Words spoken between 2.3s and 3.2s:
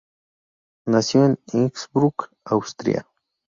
Austria.